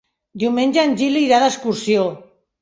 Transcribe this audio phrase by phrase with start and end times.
[0.43, 2.09] Diumenge en Gil irà d'excursió.